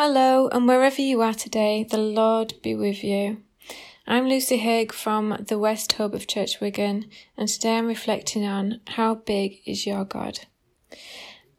Hello, 0.00 0.46
and 0.52 0.68
wherever 0.68 1.02
you 1.02 1.22
are 1.22 1.34
today, 1.34 1.82
the 1.82 1.98
Lord 1.98 2.54
be 2.62 2.72
with 2.72 3.02
you. 3.02 3.38
I'm 4.06 4.28
Lucy 4.28 4.58
Haigh 4.58 4.86
from 4.92 5.44
the 5.48 5.58
West 5.58 5.94
Hub 5.94 6.14
of 6.14 6.28
Church 6.28 6.60
Wigan, 6.60 7.10
and 7.36 7.48
today 7.48 7.76
I'm 7.76 7.88
reflecting 7.88 8.44
on 8.44 8.80
how 8.86 9.16
big 9.16 9.58
is 9.66 9.88
your 9.88 10.04
God. 10.04 10.46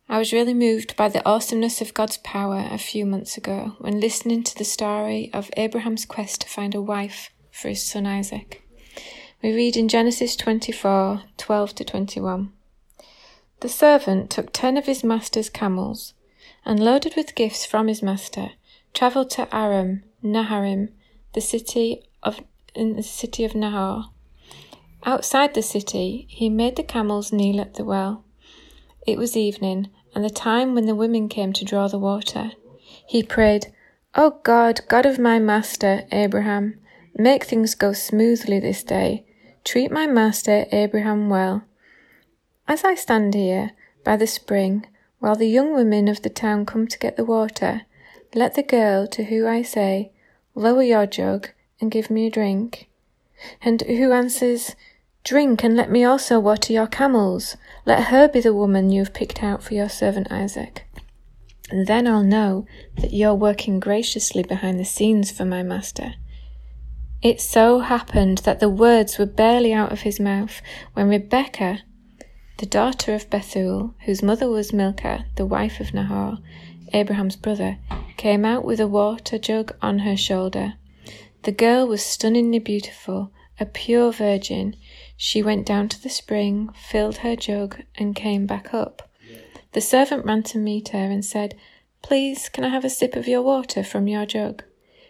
I 0.08 0.18
was 0.18 0.32
really 0.32 0.54
moved 0.54 0.96
by 0.96 1.10
the 1.10 1.22
awesomeness 1.28 1.82
of 1.82 1.94
God's 1.94 2.16
power 2.20 2.66
a 2.72 2.78
few 2.78 3.06
months 3.06 3.36
ago 3.36 3.76
when 3.80 4.00
listening 4.00 4.44
to 4.44 4.58
the 4.58 4.64
story 4.64 5.30
of 5.34 5.52
Abraham's 5.58 6.06
quest 6.06 6.40
to 6.40 6.48
find 6.48 6.74
a 6.74 6.82
wife 6.82 7.32
for 7.52 7.68
his 7.68 7.86
son 7.86 8.06
Isaac. 8.06 8.64
We 9.44 9.52
read 9.52 9.76
in 9.76 9.90
Genesis 9.90 10.38
24 10.38 11.24
12 11.36 11.76
to 11.76 11.84
21. 11.84 12.54
The 13.60 13.68
servant 13.68 14.30
took 14.30 14.54
ten 14.54 14.78
of 14.78 14.86
his 14.86 15.04
master's 15.04 15.50
camels 15.50 16.14
and 16.66 16.80
loaded 16.80 17.16
with 17.16 17.36
gifts 17.36 17.66
from 17.66 17.88
his 17.88 18.02
master, 18.02 18.52
travelled 18.94 19.30
to 19.32 19.54
Aram 19.56 20.04
Naharaim, 20.24 20.90
the 21.34 21.42
city 21.42 22.04
of 22.24 22.42
in 22.76 22.96
the 22.96 23.04
city 23.04 23.44
of 23.44 23.56
Nahor. 23.56 24.06
Outside 25.06 25.54
the 25.54 25.62
city, 25.62 26.26
he 26.30 26.50
made 26.50 26.76
the 26.76 26.84
camels 26.84 27.32
kneel 27.32 27.62
at 27.62 27.76
the 27.76 27.84
well. 27.84 28.24
It 29.08 29.18
was 29.18 29.38
evening, 29.38 29.90
and 30.14 30.24
the 30.24 30.30
time 30.30 30.76
when 30.76 30.86
the 30.86 30.96
women 30.96 31.30
came 31.30 31.54
to 31.54 31.66
draw 31.66 31.88
the 31.88 32.00
water. 32.00 32.52
He 33.08 33.24
prayed, 33.24 33.74
O 34.16 34.40
God, 34.44 34.82
God 34.88 35.06
of 35.06 35.20
my 35.20 35.40
master 35.40 36.06
Abraham, 36.12 36.80
make 37.16 37.44
things 37.44 37.76
go 37.76 37.94
smoothly 37.94 38.60
this 38.60 38.84
day. 38.84 39.26
Treat 39.64 39.92
my 39.92 40.08
master 40.08 40.66
Abraham 40.72 41.30
well. 41.30 41.64
As 42.68 42.84
I 42.84 42.96
stand 42.96 43.34
here 43.34 43.72
by 44.04 44.16
the 44.16 44.28
spring, 44.28 44.86
while 45.20 45.36
the 45.36 45.48
young 45.48 45.74
women 45.74 46.08
of 46.08 46.22
the 46.22 46.30
town 46.30 46.66
come 46.66 46.88
to 46.88 47.00
get 47.00 47.16
the 47.16 47.26
water, 47.26 47.84
let 48.34 48.56
the 48.56 48.64
girl 48.64 49.08
to 49.08 49.26
whom 49.26 49.48
I 49.48 49.62
say, 49.62 50.12
Lower 50.56 50.84
your 50.84 51.06
jug 51.06 51.50
and 51.80 51.92
give 51.92 52.10
me 52.10 52.28
a 52.28 52.32
drink, 52.32 52.90
and 53.62 53.82
who 53.82 54.12
answers, 54.12 54.76
Drink 55.24 55.64
and 55.64 55.76
let 55.76 55.92
me 55.92 56.04
also 56.04 56.40
water 56.40 56.74
your 56.74 56.88
camels. 56.88 57.58
Let 57.86 58.06
her 58.06 58.28
be 58.28 58.40
the 58.40 58.54
woman 58.54 58.90
you 58.90 59.02
have 59.02 59.14
picked 59.14 59.44
out 59.44 59.62
for 59.62 59.74
your 59.74 59.90
servant 59.90 60.32
Isaac. 60.32 60.86
And 61.70 61.86
then 61.86 62.08
I'll 62.08 62.24
know 62.24 62.66
that 62.98 63.14
you're 63.14 63.36
working 63.36 63.80
graciously 63.80 64.44
behind 64.44 64.80
the 64.80 64.86
scenes 64.86 65.30
for 65.30 65.46
my 65.46 65.62
master. 65.62 66.16
It 67.22 67.42
so 67.42 67.80
happened 67.80 68.40
that 68.40 68.60
the 68.60 68.70
words 68.70 69.18
were 69.18 69.26
barely 69.26 69.74
out 69.74 69.92
of 69.92 70.02
his 70.02 70.20
mouth 70.20 70.62
when 70.94 71.10
Rebekah, 71.10 71.82
the 72.60 72.66
daughter 72.66 73.14
of 73.14 73.30
Bethuel, 73.30 73.94
whose 74.02 74.22
mother 74.22 74.50
was 74.50 74.74
Milcah, 74.74 75.26
the 75.38 75.46
wife 75.46 75.80
of 75.80 75.94
Nahor, 75.94 76.40
Abraham's 76.92 77.38
brother, 77.38 77.78
came 78.18 78.44
out 78.44 78.66
with 78.66 78.82
a 78.82 78.88
water 78.88 79.38
jug 79.38 79.74
on 79.82 80.00
her 80.00 80.18
shoulder. 80.18 80.74
The 81.44 81.54
girl 81.54 81.88
was 81.88 82.04
stunningly 82.04 82.60
beautiful, 82.60 83.32
a 83.62 83.66
pure 83.66 84.12
virgin. 84.12 84.76
She 85.16 85.42
went 85.42 85.66
down 85.66 85.88
to 85.88 86.04
the 86.04 86.10
spring, 86.10 86.70
filled 86.76 87.18
her 87.18 87.38
jug, 87.38 87.78
and 87.96 88.14
came 88.14 88.46
back 88.46 88.74
up. 88.74 89.10
The 89.72 89.80
servant 89.80 90.26
ran 90.26 90.44
to 90.44 90.58
meet 90.58 90.90
her 90.90 90.98
and 91.10 91.24
said, 91.24 91.56
Please, 92.02 92.50
can 92.50 92.66
I 92.66 92.70
have 92.70 92.84
a 92.84 92.90
sip 92.90 93.16
of 93.16 93.28
your 93.28 93.42
water 93.42 93.86
from 93.86 94.10
your 94.10 94.26
jug? 94.26 94.64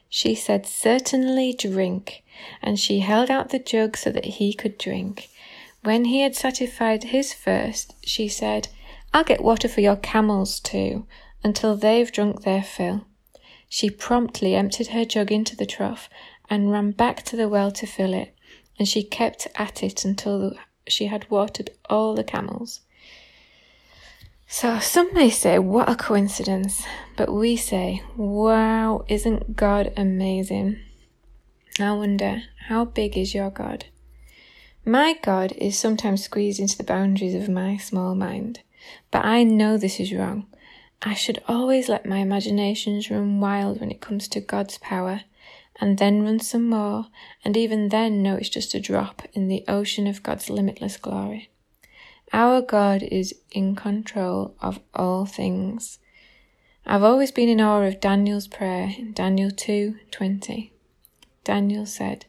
She 0.07 0.35
said, 0.35 0.67
Certainly, 0.67 1.53
drink. 1.53 2.23
And 2.61 2.79
she 2.79 2.99
held 2.99 3.31
out 3.31 3.49
the 3.49 3.57
jug 3.57 3.97
so 3.97 4.11
that 4.11 4.25
he 4.25 4.53
could 4.53 4.77
drink. 4.77 5.28
When 5.83 6.05
he 6.05 6.21
had 6.21 6.35
satisfied 6.35 7.05
his 7.05 7.33
thirst, 7.33 7.95
she 8.05 8.27
said, 8.27 8.67
I'll 9.13 9.23
get 9.23 9.43
water 9.43 9.67
for 9.67 9.81
your 9.81 9.95
camels 9.95 10.59
too, 10.59 11.05
until 11.43 11.75
they've 11.75 12.11
drunk 12.11 12.41
their 12.41 12.63
fill. 12.63 13.05
She 13.69 13.89
promptly 13.89 14.55
emptied 14.55 14.87
her 14.87 15.05
jug 15.05 15.31
into 15.31 15.55
the 15.55 15.65
trough 15.65 16.09
and 16.49 16.71
ran 16.71 16.91
back 16.91 17.23
to 17.23 17.35
the 17.35 17.47
well 17.47 17.71
to 17.71 17.85
fill 17.85 18.13
it, 18.13 18.35
and 18.77 18.87
she 18.87 19.03
kept 19.03 19.47
at 19.55 19.83
it 19.83 20.03
until 20.03 20.53
she 20.87 21.05
had 21.05 21.29
watered 21.29 21.71
all 21.89 22.15
the 22.15 22.23
camels. 22.23 22.81
So 24.47 24.79
some 24.79 25.13
may 25.13 25.29
say, 25.29 25.59
what 25.59 25.87
a 25.87 25.95
coincidence, 25.95 26.83
but 27.15 27.31
we 27.31 27.55
say, 27.55 28.01
wow, 28.17 29.05
isn't 29.07 29.55
God 29.55 29.93
amazing? 29.95 30.79
I 31.79 31.93
wonder, 31.93 32.41
how 32.67 32.85
big 32.85 33.15
is 33.15 33.35
your 33.35 33.51
God? 33.51 33.85
My 34.89 35.19
God 35.21 35.51
is 35.51 35.77
sometimes 35.77 36.23
squeezed 36.23 36.59
into 36.59 36.75
the 36.75 36.83
boundaries 36.83 37.35
of 37.35 37.47
my 37.47 37.77
small 37.77 38.15
mind, 38.15 38.61
but 39.11 39.23
I 39.23 39.43
know 39.43 39.77
this 39.77 39.99
is 39.99 40.11
wrong. 40.11 40.47
I 41.03 41.13
should 41.13 41.43
always 41.47 41.89
let 41.89 42.07
my 42.07 42.17
imaginations 42.17 43.11
run 43.11 43.39
wild 43.39 43.79
when 43.79 43.91
it 43.91 44.01
comes 44.01 44.27
to 44.29 44.39
God's 44.39 44.79
power, 44.79 45.21
and 45.79 45.99
then 45.99 46.23
run 46.23 46.39
some 46.39 46.67
more, 46.67 47.05
and 47.45 47.55
even 47.55 47.89
then 47.89 48.23
know 48.23 48.33
it's 48.33 48.49
just 48.49 48.73
a 48.73 48.79
drop 48.79 49.21
in 49.33 49.47
the 49.47 49.63
ocean 49.67 50.07
of 50.07 50.23
God's 50.23 50.49
limitless 50.49 50.97
glory. 50.97 51.51
Our 52.33 52.59
God 52.59 53.03
is 53.03 53.35
in 53.51 53.75
control 53.75 54.55
of 54.59 54.79
all 54.95 55.27
things. 55.27 55.99
I've 56.87 57.03
always 57.03 57.31
been 57.31 57.47
in 57.47 57.61
awe 57.61 57.83
of 57.83 57.99
Daniel's 57.99 58.47
prayer 58.47 58.95
in 58.97 59.13
Daniel 59.13 59.51
2:20. 59.51 60.71
Daniel 61.43 61.85
said, 61.85 62.25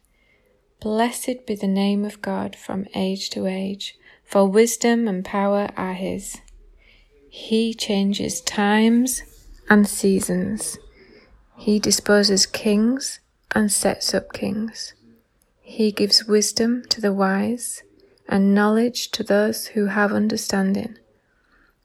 Blessed 0.80 1.46
be 1.46 1.54
the 1.54 1.66
name 1.66 2.06
of 2.06 2.22
God 2.22 2.56
from 2.56 2.86
age 2.94 3.28
to 3.30 3.46
age, 3.46 3.98
for 4.24 4.46
wisdom 4.46 5.06
and 5.06 5.22
power 5.22 5.68
are 5.76 5.92
His. 5.92 6.38
He 7.28 7.74
changes 7.74 8.40
times 8.40 9.22
and 9.68 9.86
seasons. 9.86 10.78
He 11.58 11.78
disposes 11.78 12.46
kings 12.46 13.20
and 13.54 13.70
sets 13.70 14.14
up 14.14 14.32
kings. 14.32 14.94
He 15.60 15.92
gives 15.92 16.24
wisdom 16.24 16.84
to 16.88 17.00
the 17.00 17.12
wise 17.12 17.82
and 18.26 18.54
knowledge 18.54 19.10
to 19.10 19.22
those 19.22 19.66
who 19.68 19.86
have 19.86 20.12
understanding. 20.12 20.96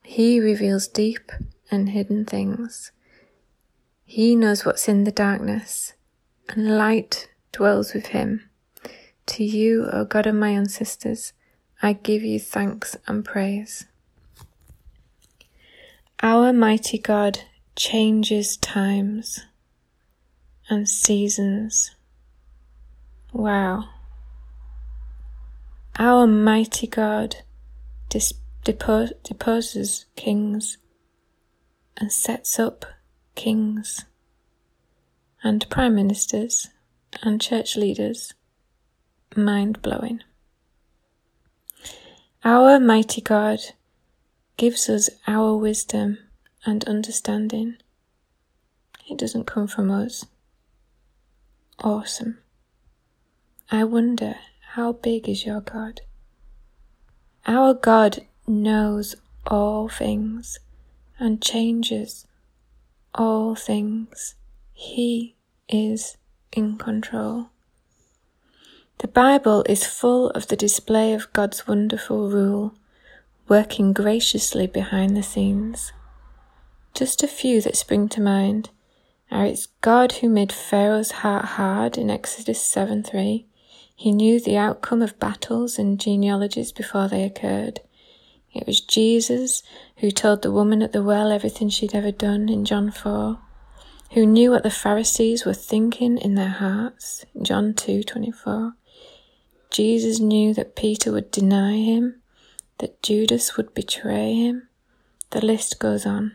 He 0.04 0.40
reveals 0.40 0.88
deep 0.88 1.32
and 1.70 1.90
hidden 1.90 2.24
things. 2.24 2.92
He 4.06 4.36
knows 4.36 4.64
what's 4.64 4.88
in 4.88 5.04
the 5.04 5.12
darkness, 5.12 5.94
and 6.48 6.78
light 6.78 7.28
dwells 7.52 7.94
with 7.94 8.08
him. 8.08 8.50
To 9.28 9.44
you, 9.44 9.88
O 9.92 10.06
God 10.06 10.28
of 10.28 10.36
my 10.36 10.50
ancestors, 10.50 11.34
I 11.82 11.94
give 11.94 12.24
you 12.24 12.40
thanks 12.40 12.96
and 13.08 13.26
praise. 13.26 13.86
Our 16.22 16.54
mighty 16.54 16.98
God 16.98 17.40
changes 17.76 18.56
times 18.58 19.42
and 20.70 20.88
seasons. 20.88 21.92
Wow. 23.34 23.90
Our 26.00 26.28
mighty 26.28 26.88
God 26.88 27.38
dis- 28.10 28.34
depo- 28.64 29.14
deposes 29.24 30.06
kings 30.16 30.78
and 31.98 32.12
sets 32.12 32.60
up 32.60 32.86
kings 33.36 34.06
and 35.44 35.70
prime 35.70 35.96
ministers 35.96 36.70
and 37.22 37.42
church 37.42 37.76
leaders 37.76 38.34
mind 39.36 39.82
blowing. 39.82 40.22
Our 42.44 42.80
mighty 42.80 43.22
God 43.22 43.60
gives 44.58 44.90
us 44.90 45.10
our 45.28 45.56
wisdom 45.56 46.20
and 46.66 46.84
understanding. 46.86 47.78
It 49.10 49.18
doesn't 49.18 49.46
come 49.46 49.68
from 49.68 49.92
us. 49.92 50.26
Awesome. 51.80 52.40
I 53.72 53.84
wonder 53.84 54.36
how 54.74 54.94
big 54.94 55.28
is 55.28 55.46
your 55.46 55.62
God? 55.62 56.02
Our 57.48 57.74
God 57.74 58.26
knows 58.48 59.16
all 59.48 59.90
things 59.90 60.60
and 61.20 61.42
changes 61.42 62.26
all 63.18 63.56
things. 63.56 64.36
He 64.74 65.36
is 65.70 66.18
in 66.52 66.78
control. 66.78 67.50
The 69.00 69.10
Bible 69.10 69.64
is 69.68 69.86
full 69.86 70.30
of 70.30 70.48
the 70.48 70.56
display 70.56 71.14
of 71.14 71.32
God's 71.34 71.68
wonderful 71.68 72.30
rule, 72.30 72.76
working 73.50 73.92
graciously 73.92 74.68
behind 74.68 75.16
the 75.18 75.24
scenes. 75.24 75.92
Just 76.94 77.22
a 77.22 77.28
few 77.28 77.62
that 77.62 77.76
spring 77.76 78.08
to 78.10 78.22
mind 78.22 78.70
are 79.30 79.46
it's 79.46 79.68
God 79.82 80.14
who 80.14 80.30
made 80.30 80.54
Pharaoh's 80.54 81.12
heart 81.12 81.46
hard 81.46 81.98
in 81.98 82.10
Exodus 82.10 82.62
7 82.62 83.04
3. 83.04 83.46
He 83.94 84.12
knew 84.14 84.40
the 84.40 84.58
outcome 84.58 85.02
of 85.02 85.20
battles 85.20 85.78
and 85.78 86.00
genealogies 86.00 86.72
before 86.72 87.10
they 87.10 87.24
occurred. 87.24 87.82
It 88.54 88.66
was 88.66 88.80
Jesus 88.80 89.62
who 89.98 90.10
told 90.10 90.42
the 90.42 90.54
woman 90.54 90.82
at 90.82 90.94
the 90.94 91.04
well 91.04 91.32
everything 91.32 91.68
she'd 91.68 91.94
ever 91.94 92.12
done 92.12 92.48
in 92.48 92.64
John 92.64 92.92
4, 92.92 93.40
who 94.12 94.26
knew 94.26 94.52
what 94.52 94.64
the 94.64 94.70
Pharisees 94.70 95.46
were 95.46 95.54
thinking 95.54 96.18
in 96.18 96.36
their 96.36 96.48
hearts, 96.48 97.26
in 97.36 97.44
John 97.44 97.74
2:24. 97.74 98.74
Jesus 99.76 100.22
knew 100.22 100.54
that 100.54 100.78
Peter 100.78 101.12
would 101.12 101.32
deny 101.32 101.76
him, 101.76 102.22
that 102.78 103.04
Judas 103.04 103.58
would 103.58 103.74
betray 103.74 104.34
him. 104.34 104.70
The 105.32 105.46
list 105.46 105.80
goes 105.80 106.06
on. 106.06 106.32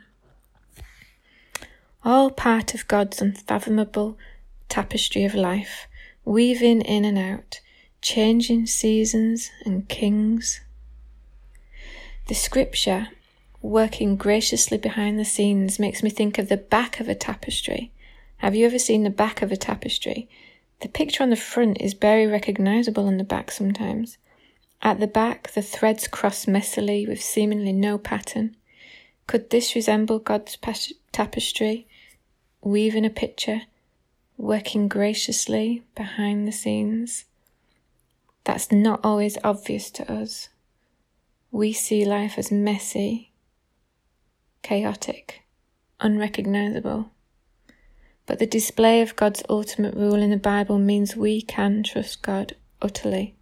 all 2.05 2.31
part 2.31 2.75
of 2.75 2.87
God's 2.87 3.23
unfathomable 3.23 4.19
tapestry 4.69 5.25
of 5.25 5.35
life, 5.35 5.87
weaving 6.23 6.83
in 6.83 7.07
and 7.07 7.17
out, 7.17 7.61
changing 8.03 8.67
seasons 8.67 9.51
and 9.65 9.89
kings. 9.89 10.61
The 12.27 12.35
scripture, 12.35 13.09
working 13.63 14.17
graciously 14.17 14.77
behind 14.77 15.19
the 15.19 15.25
scenes, 15.25 15.79
makes 15.79 16.03
me 16.03 16.11
think 16.11 16.37
of 16.37 16.51
the 16.51 16.59
back 16.59 17.01
of 17.01 17.09
a 17.09 17.15
tapestry. 17.15 17.91
Have 18.37 18.55
you 18.55 18.67
ever 18.67 18.79
seen 18.79 19.03
the 19.03 19.09
back 19.09 19.41
of 19.41 19.51
a 19.51 19.57
tapestry? 19.57 20.29
The 20.81 20.89
picture 20.89 21.23
on 21.23 21.31
the 21.31 21.37
front 21.37 21.81
is 21.81 21.93
very 21.93 22.27
recognizable 22.27 23.07
on 23.07 23.19
the 23.19 23.25
back 23.25 23.51
sometimes. 23.51 24.17
At 24.83 24.99
the 24.99 25.07
back, 25.07 25.51
the 25.53 25.63
threads 25.63 26.09
cross 26.09 26.47
messily 26.47 27.07
with 27.07 27.23
seemingly 27.23 27.73
no 27.73 27.99
pattern. 27.99 28.57
Could 29.27 29.51
this 29.51 29.75
resemble 29.75 30.19
God's 30.19 30.57
tapestry, 31.13 31.87
weaving 32.63 33.05
a 33.05 33.11
picture, 33.11 33.63
working 34.39 34.89
graciously 34.89 35.83
behind 35.95 36.49
the 36.49 36.53
scenes? 36.53 37.27
That's 38.45 38.73
not 38.73 39.01
always 39.05 39.37
obvious 39.45 39.91
to 39.93 40.11
us. 40.11 40.49
We 41.53 41.75
see 41.75 42.07
life 42.07 42.39
as 42.39 42.51
messy, 42.51 43.33
chaotic, 44.63 45.43
unrecognizable. 46.01 47.11
But 48.31 48.39
the 48.39 48.47
display 48.47 49.01
of 49.01 49.17
God's 49.17 49.43
ultimate 49.51 49.97
rule 49.97 50.23
in 50.23 50.31
the 50.31 50.37
Bible 50.37 50.79
means 50.79 51.17
we 51.17 51.43
can 51.43 51.83
trust 51.83 52.23
God 52.23 52.55
utterly. 52.81 53.35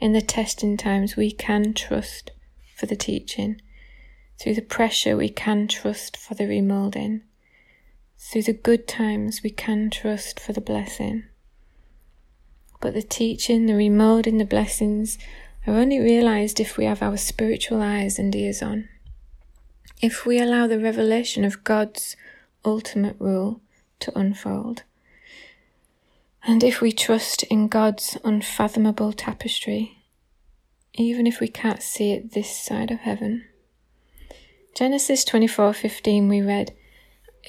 In 0.00 0.12
the 0.12 0.20
testing 0.20 0.76
times, 0.76 1.16
we 1.16 1.30
can 1.30 1.72
trust 1.72 2.30
for 2.76 2.84
the 2.84 2.94
teaching. 2.94 3.62
Through 4.38 4.56
the 4.56 4.60
pressure, 4.60 5.16
we 5.16 5.30
can 5.30 5.66
trust 5.66 6.18
for 6.18 6.34
the 6.34 6.44
remolding. 6.44 7.22
Through 8.18 8.42
the 8.42 8.52
good 8.52 8.86
times, 8.86 9.42
we 9.42 9.48
can 9.48 9.88
trust 9.88 10.38
for 10.38 10.52
the 10.52 10.60
blessing. 10.60 11.24
But 12.82 12.92
the 12.92 13.00
teaching, 13.00 13.64
the 13.64 13.72
remolding, 13.72 14.36
the 14.36 14.44
blessings 14.44 15.16
are 15.66 15.72
only 15.72 15.98
realized 15.98 16.60
if 16.60 16.76
we 16.76 16.84
have 16.84 17.00
our 17.00 17.16
spiritual 17.16 17.80
eyes 17.80 18.18
and 18.18 18.36
ears 18.36 18.60
on. 18.60 18.90
If 20.02 20.26
we 20.26 20.38
allow 20.38 20.66
the 20.66 20.78
revelation 20.78 21.46
of 21.46 21.64
God's 21.64 22.14
ultimate 22.62 23.16
rule 23.18 23.62
to 24.02 24.18
unfold. 24.18 24.82
And 26.44 26.62
if 26.62 26.80
we 26.80 26.92
trust 26.92 27.42
in 27.44 27.68
God's 27.68 28.18
unfathomable 28.24 29.12
tapestry, 29.12 29.98
even 30.94 31.26
if 31.26 31.40
we 31.40 31.48
can't 31.48 31.82
see 31.82 32.12
it 32.12 32.32
this 32.32 32.54
side 32.54 32.90
of 32.90 33.00
heaven. 33.00 33.44
Genesis 34.74 35.24
24:15 35.24 36.28
we 36.28 36.40
read, 36.40 36.74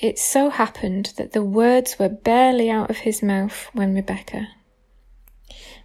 It 0.02 0.18
so 0.18 0.50
happened 0.50 1.14
that 1.18 1.34
the 1.34 1.44
words 1.44 2.00
were 2.00 2.10
barely 2.10 2.70
out 2.70 2.90
of 2.90 3.00
his 3.00 3.22
mouth 3.22 3.70
when 3.74 3.94
Rebekah 3.94 4.48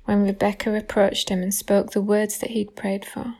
when 0.09 0.23
Rebekah 0.23 0.75
approached 0.75 1.29
him 1.29 1.43
and 1.43 1.53
spoke 1.53 1.91
the 1.91 2.01
words 2.01 2.39
that 2.39 2.53
he'd 2.53 2.75
prayed 2.75 3.05
for. 3.05 3.35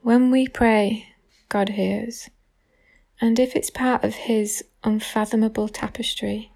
When 0.00 0.30
we 0.30 0.48
pray, 0.48 1.08
God 1.50 1.68
hears. 1.68 2.30
And 3.20 3.38
if 3.38 3.54
it's 3.54 3.68
part 3.68 4.04
of 4.04 4.14
his 4.14 4.64
unfathomable 4.84 5.68
tapestry, 5.68 6.52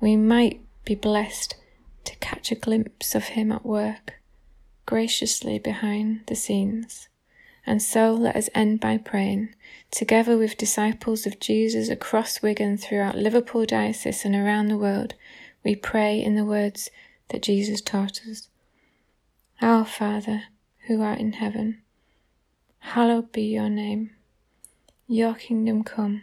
we 0.00 0.16
might 0.16 0.60
be 0.84 0.94
blessed 0.94 1.56
to 2.04 2.16
catch 2.16 2.50
a 2.50 2.54
glimpse 2.54 3.14
of 3.14 3.24
Him 3.24 3.52
at 3.52 3.66
work, 3.66 4.14
graciously 4.86 5.58
behind 5.58 6.20
the 6.26 6.36
scenes. 6.36 7.08
And 7.66 7.82
so 7.82 8.14
let 8.14 8.36
us 8.36 8.48
end 8.54 8.78
by 8.80 8.96
praying, 8.96 9.54
together 9.90 10.38
with 10.38 10.56
disciples 10.56 11.26
of 11.26 11.40
Jesus 11.40 11.88
across 11.88 12.40
Wigan, 12.40 12.78
throughout 12.78 13.16
Liverpool 13.16 13.66
Diocese, 13.66 14.24
and 14.24 14.36
around 14.36 14.68
the 14.68 14.78
world, 14.78 15.14
we 15.64 15.74
pray 15.74 16.22
in 16.22 16.36
the 16.36 16.44
words 16.44 16.90
that 17.30 17.42
Jesus 17.42 17.80
taught 17.80 18.20
us. 18.30 18.48
Our 19.60 19.84
Father, 19.84 20.44
who 20.86 21.02
art 21.02 21.18
in 21.18 21.32
heaven, 21.32 21.82
hallowed 22.78 23.32
be 23.32 23.42
your 23.42 23.68
name. 23.68 24.10
Your 25.08 25.34
kingdom 25.34 25.82
come, 25.82 26.22